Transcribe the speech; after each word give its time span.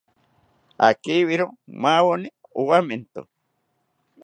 Akibiro 0.87 1.45
maweni 1.81 2.29
owamento 2.61 3.21